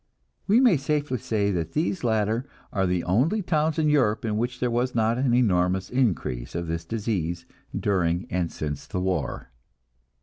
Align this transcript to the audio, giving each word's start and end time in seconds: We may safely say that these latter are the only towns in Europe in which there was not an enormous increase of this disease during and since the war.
We 0.47 0.59
may 0.59 0.77
safely 0.77 1.19
say 1.19 1.51
that 1.51 1.73
these 1.73 2.03
latter 2.03 2.47
are 2.73 2.87
the 2.87 3.03
only 3.03 3.43
towns 3.43 3.77
in 3.77 3.87
Europe 3.87 4.25
in 4.25 4.35
which 4.35 4.59
there 4.59 4.71
was 4.71 4.95
not 4.95 5.19
an 5.19 5.35
enormous 5.35 5.91
increase 5.91 6.55
of 6.55 6.65
this 6.65 6.85
disease 6.85 7.45
during 7.79 8.25
and 8.31 8.51
since 8.51 8.87
the 8.87 8.99
war. 8.99 9.51